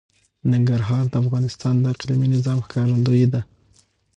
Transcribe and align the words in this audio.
ننګرهار 0.51 1.03
د 1.09 1.13
افغانستان 1.23 1.75
د 1.79 1.85
اقلیمي 1.93 2.27
نظام 2.35 2.57
ښکارندوی 2.65 3.25
ده. 3.33 3.41